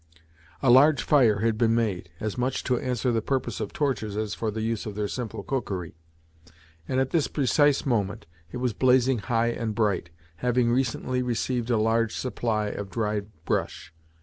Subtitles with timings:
[0.63, 4.33] A large fire had been made, as much to answer the purpose of torches as
[4.33, 5.93] for the use of their simple cookery;
[6.87, 11.77] and at this precise moment it was blazing high and bright, having recently received a
[11.77, 13.93] large supply of dried brush.